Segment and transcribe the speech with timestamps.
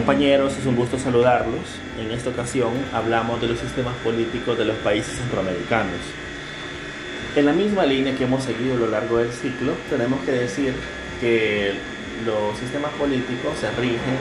[0.00, 1.60] Compañeros, es un gusto saludarlos.
[2.00, 6.00] En esta ocasión hablamos de los sistemas políticos de los países centroamericanos.
[7.36, 10.72] En la misma línea que hemos seguido a lo largo del ciclo, tenemos que decir
[11.20, 11.74] que
[12.24, 14.16] los sistemas políticos se rigen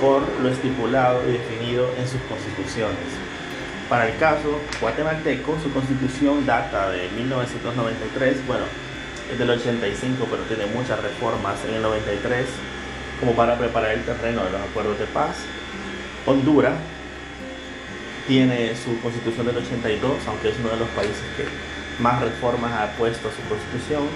[0.00, 3.10] por lo estipulado y definido en sus constituciones.
[3.88, 8.64] Para el caso guatemalteco, su constitución data de 1993, bueno,
[9.32, 12.46] es del 85, pero tiene muchas reformas en el 93
[13.20, 15.36] como para preparar el terreno de los acuerdos de paz.
[16.26, 16.74] Honduras
[18.26, 21.44] tiene su constitución del 82, aunque es uno de los países que
[22.02, 24.08] más reformas ha puesto a su constitución.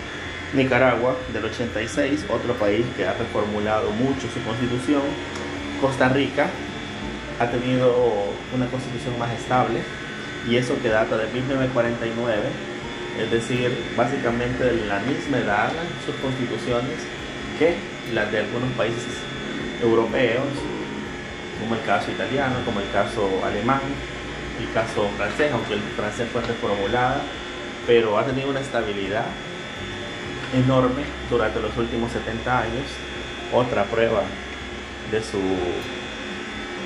[0.53, 5.03] Nicaragua del 86, otro país que ha reformulado mucho su constitución.
[5.81, 6.51] Costa Rica
[7.39, 7.95] ha tenido
[8.53, 9.81] una constitución más estable
[10.49, 12.43] y eso que data de 1949,
[13.21, 15.71] es decir, básicamente de la misma edad
[16.05, 16.99] sus constituciones
[17.59, 17.77] que
[18.13, 19.05] las de algunos países
[19.83, 20.47] europeos,
[21.61, 23.81] como el caso italiano, como el caso alemán,
[24.61, 27.23] el caso francés, aunque el francés fue reformulada,
[27.87, 29.27] pero ha tenido una estabilidad
[30.55, 32.87] enorme durante los últimos 70 años,
[33.53, 34.23] otra prueba
[35.11, 35.41] de su,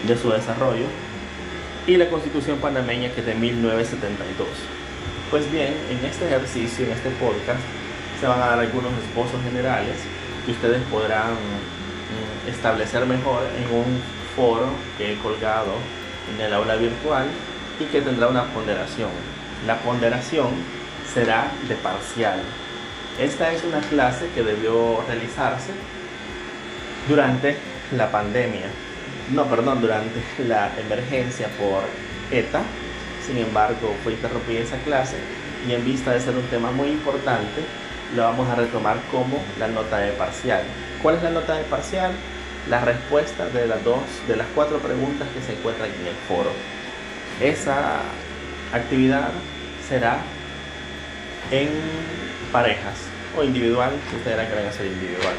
[0.06, 0.86] de su desarrollo,
[1.86, 4.48] y la constitución panameña que es de 1972.
[5.30, 7.60] Pues bien, en este ejercicio, en este podcast,
[8.20, 9.96] se van a dar algunos esbozos generales
[10.44, 14.00] que ustedes podrán mm, establecer mejor en un
[14.36, 15.72] foro que he colgado
[16.32, 17.26] en el aula virtual
[17.80, 19.10] y que tendrá una ponderación.
[19.66, 20.48] La ponderación
[21.12, 22.40] será de parcial.
[23.18, 25.72] Esta es una clase que debió realizarse
[27.08, 27.56] durante
[27.92, 28.66] la pandemia,
[29.32, 31.82] no, perdón, durante la emergencia por
[32.30, 32.62] ETA.
[33.24, 35.16] Sin embargo, fue interrumpida esa clase
[35.66, 37.62] y en vista de ser un tema muy importante,
[38.14, 40.62] lo vamos a retomar como la nota de parcial.
[41.02, 42.12] ¿Cuál es la nota de parcial?
[42.68, 46.50] La respuesta de las dos, de las cuatro preguntas que se encuentran en el foro.
[47.40, 48.00] Esa
[48.72, 49.30] actividad
[49.88, 50.18] será
[51.50, 51.68] en
[52.52, 52.94] parejas
[53.36, 55.34] o individual, si ustedes la quieren hacer individual.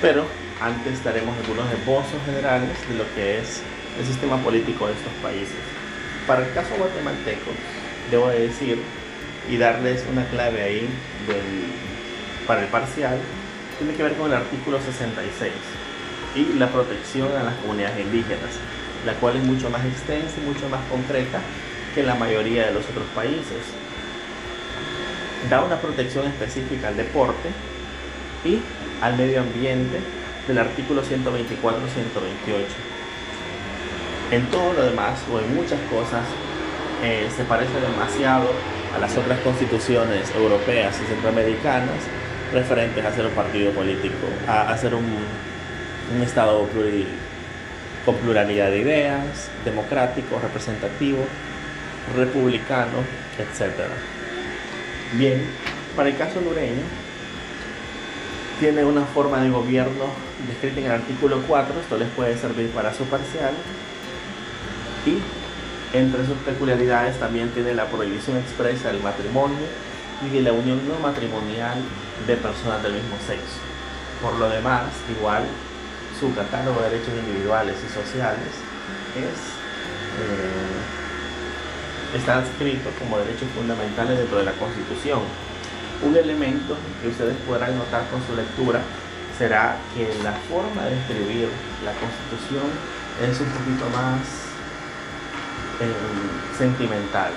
[0.00, 0.26] Pero
[0.60, 3.62] antes daremos algunos esbozos generales de lo que es
[3.98, 5.56] el sistema político de estos países.
[6.26, 7.50] Para el caso guatemalteco,
[8.10, 8.82] debo decir
[9.48, 10.88] y darles una clave ahí
[12.46, 13.18] para el parcial,
[13.78, 15.52] tiene que ver con el artículo 66
[16.34, 18.50] y la protección a las comunidades indígenas,
[19.04, 21.40] la cual es mucho más extensa y mucho más concreta
[21.94, 23.62] que la mayoría de los otros países.
[25.50, 27.50] Da una protección específica al deporte
[28.44, 28.60] y
[29.02, 29.98] al medio ambiente
[30.46, 31.08] del artículo 124-128.
[34.30, 36.24] En todo lo demás o en muchas cosas
[37.02, 38.50] eh, se parece demasiado
[38.94, 42.02] a las otras constituciones europeas y centroamericanas
[42.52, 45.42] referentes a ser un partido político, a, ser un,
[46.22, 46.68] Estado
[48.04, 51.24] con pluralidad de ideas, democrático, representativo,
[52.14, 52.98] republicano,
[53.38, 53.72] etc.
[55.14, 55.42] Bien,
[55.96, 56.82] para el caso hondureño,
[58.60, 60.04] tiene una forma de gobierno
[60.46, 63.54] descrita en el artículo 4, esto les puede servir para su parcial,
[65.06, 65.18] y
[65.92, 69.66] entre sus peculiaridades también tiene la prohibición expresa del matrimonio
[70.24, 71.78] y de la unión no matrimonial
[72.26, 73.60] de personas del mismo sexo.
[74.22, 75.44] Por lo demás, igual,
[76.18, 78.54] su catálogo de derechos individuales y sociales
[79.16, 79.38] es,
[80.22, 80.80] eh,
[82.16, 85.20] está escrito como derechos fundamentales dentro de la Constitución.
[86.02, 88.80] Un elemento que ustedes podrán notar con su lectura
[89.36, 91.48] será que la forma de escribir
[91.84, 92.70] la Constitución
[93.20, 94.51] es un poquito más
[96.56, 97.30] sentimental.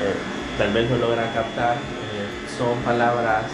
[0.00, 0.14] Eh,
[0.58, 2.26] tal vez lo logran captar, eh,
[2.58, 3.44] son palabras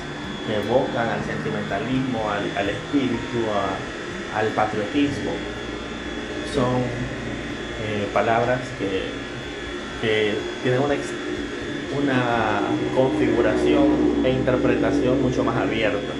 [0.46, 3.44] que evocan al sentimentalismo, al, espíritu,
[4.34, 5.32] al patriotismo.
[6.54, 6.82] Son
[7.84, 9.30] eh, palabras que,
[10.62, 10.94] tienen una,
[11.94, 12.60] una
[12.94, 16.14] configuración e interpretación mucho más abierta.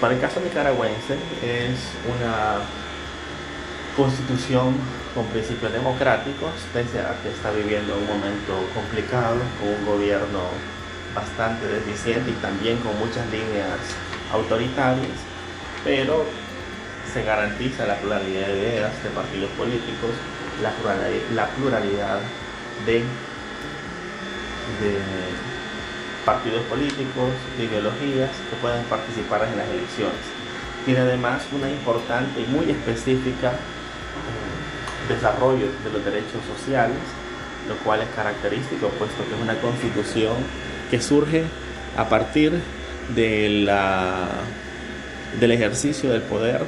[0.00, 1.78] Para el caso nicaragüense es
[2.08, 2.83] una
[3.96, 4.74] constitución
[5.14, 10.40] con principios democráticos, pese a que está viviendo un momento complicado, con un gobierno
[11.14, 13.78] bastante deficiente y también con muchas líneas
[14.32, 15.18] autoritarias,
[15.84, 16.24] pero
[17.12, 20.10] se garantiza la pluralidad de ideas de partidos políticos,
[20.62, 22.18] la pluralidad,
[22.86, 22.98] de,
[24.82, 24.98] de
[26.24, 30.24] partidos políticos, de ideologías que pueden participar en las elecciones.
[30.84, 33.52] Tiene además una importante y muy específica
[35.08, 36.96] desarrollo de los derechos sociales,
[37.68, 40.36] lo cual es característico, puesto que es una constitución
[40.90, 41.44] que surge
[41.96, 42.60] a partir
[43.14, 44.28] de la
[45.38, 46.62] del ejercicio del poder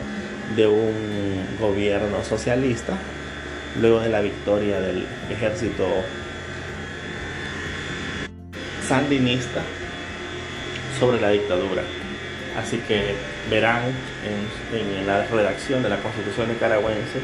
[0.56, 2.94] de un gobierno socialista
[3.81, 5.87] luego de la victoria del ejército
[8.87, 9.62] sandinista
[10.99, 11.82] sobre la dictadura.
[12.56, 13.15] Así que
[13.50, 13.82] verán
[14.73, 17.21] en, la redacción de la Constitución nicaragüense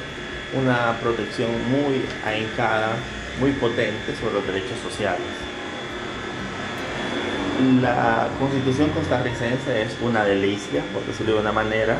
[0.54, 2.90] una protección muy ahincada,
[3.40, 5.26] muy potente sobre los derechos sociales.
[7.81, 11.99] La Constitución costarricense es una delicia, por decirlo de una manera,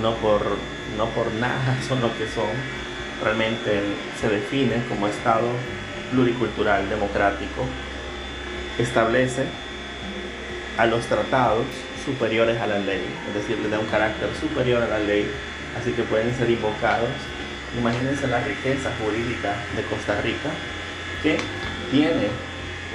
[0.00, 0.42] no por,
[0.96, 2.48] no por nada son lo que son,
[3.22, 3.82] realmente
[4.20, 5.48] se define como Estado
[6.10, 7.64] pluricultural democrático,
[8.78, 9.44] establece
[10.78, 11.66] a los tratados
[12.04, 15.30] superiores a la ley, es decir, le da un carácter superior a la ley,
[15.78, 17.08] así que pueden ser invocados.
[17.78, 20.50] Imagínense la riqueza jurídica de Costa Rica,
[21.22, 21.38] que
[21.90, 22.28] tiene,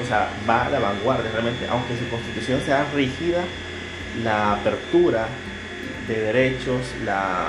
[0.01, 3.43] o sea, va a la vanguardia realmente, aunque su constitución sea rígida,
[4.23, 5.27] la apertura
[6.07, 7.47] de derechos, la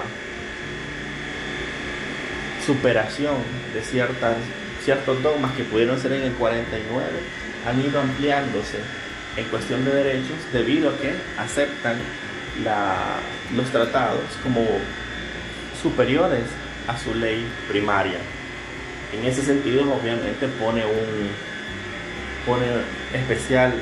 [2.65, 3.37] superación
[3.75, 4.37] de ciertas,
[4.85, 7.07] ciertos dogmas que pudieron ser en el 49
[7.67, 8.79] han ido ampliándose
[9.37, 11.97] en cuestión de derechos debido a que aceptan
[13.55, 14.65] los tratados como
[15.83, 16.45] superiores
[16.87, 18.19] a su ley primaria.
[19.13, 21.31] En ese sentido, obviamente, pone un
[22.45, 22.67] pone
[23.13, 23.75] especial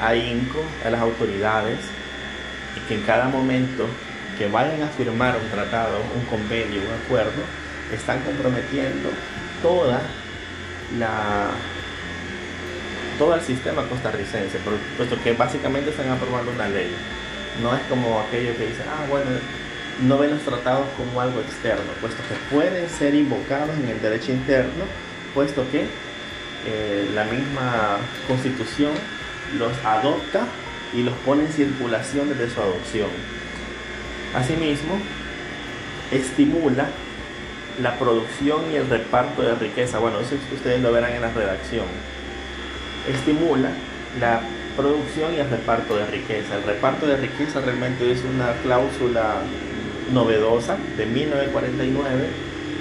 [0.00, 1.78] ahínco a las autoridades
[2.76, 3.86] y que en cada momento
[4.38, 7.42] que vayan a firmar un tratado, un convenio, un acuerdo,
[7.92, 9.10] están comprometiendo
[9.62, 10.00] toda
[10.98, 11.50] la
[13.18, 14.58] todo el sistema costarricense,
[14.96, 16.90] puesto que básicamente están aprobando una ley.
[17.62, 19.30] No es como aquello que dice, ah, bueno,
[20.02, 24.32] no ven los tratados como algo externo, puesto que pueden ser invocados en el derecho
[24.32, 24.84] interno,
[25.34, 25.86] puesto que
[26.66, 28.92] eh, la misma constitución
[29.58, 30.46] los adopta
[30.92, 33.08] y los pone en circulación desde su adopción.
[34.34, 34.98] Asimismo,
[36.10, 36.88] estimula
[37.80, 39.98] la producción y el reparto de riqueza.
[39.98, 41.86] Bueno, eso ustedes lo verán en la redacción.
[43.08, 43.70] Estimula
[44.20, 44.40] la
[44.76, 46.56] producción y el reparto de riqueza.
[46.56, 49.42] El reparto de riqueza realmente es una cláusula
[50.12, 52.28] novedosa de 1949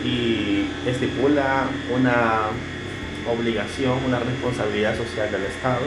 [0.04, 2.50] y estipula una
[3.31, 5.86] obligación, una responsabilidad social del Estado.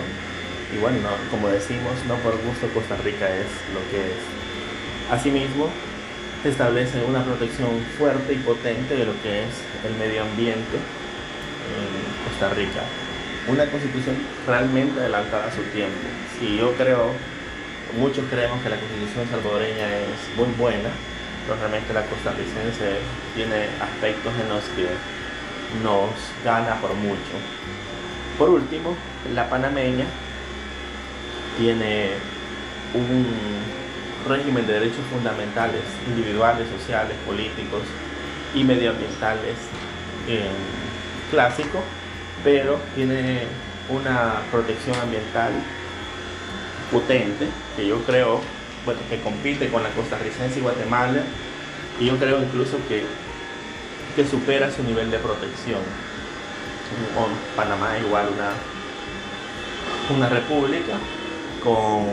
[0.75, 4.19] Y bueno, como decimos, no por gusto Costa Rica es lo que es.
[5.11, 5.70] Asimismo,
[6.44, 9.55] establece una protección fuerte y potente de lo que es
[9.87, 12.82] el medio ambiente en Costa Rica.
[13.49, 15.96] Una constitución realmente adelantada a su tiempo.
[16.38, 17.12] Si yo creo,
[17.99, 20.90] muchos creemos que la constitución salvadoreña es muy buena,
[21.49, 22.99] pero realmente la costarricense
[23.35, 24.87] tiene aspectos en los que
[25.83, 26.11] nos
[26.45, 27.41] gana por mucho.
[28.37, 28.95] Por último,
[29.35, 30.05] la panameña
[31.56, 32.11] tiene
[32.93, 33.27] un
[34.29, 37.83] régimen de derechos fundamentales, individuales, sociales, políticos
[38.55, 39.56] y medioambientales
[40.29, 40.50] eh,
[41.31, 41.81] clásico,
[42.45, 43.45] pero tiene
[43.89, 45.53] una protección ambiental
[46.93, 48.41] potente que yo creo
[49.08, 51.23] que compite con la costarricense y Guatemala
[52.00, 53.05] y yo creo incluso que,
[54.17, 55.81] que supera su nivel de protección.
[57.14, 58.52] Con Panamá igual una,
[60.17, 60.94] una república
[61.62, 62.06] con,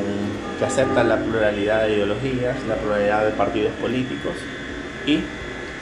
[0.60, 4.34] que acepta la pluralidad de ideologías, la pluralidad de partidos políticos
[5.06, 5.20] y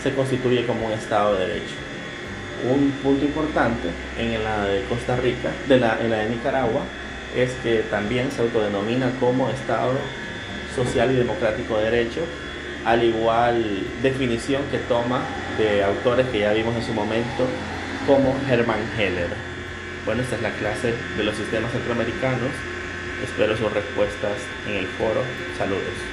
[0.01, 1.75] se constituye como un Estado de Derecho.
[2.69, 6.81] Un punto importante en la de Costa Rica, de la, en la de Nicaragua,
[7.35, 9.93] es que también se autodenomina como Estado
[10.75, 12.21] Social y Democrático de Derecho,
[12.85, 15.21] al igual definición que toma
[15.57, 17.47] de autores que ya vimos en su momento,
[18.07, 19.29] como Hermann Heller.
[20.05, 22.51] Bueno, esta es la clase de los sistemas centroamericanos
[23.23, 24.37] Espero sus respuestas
[24.67, 25.21] en el foro.
[25.57, 26.12] Saludos.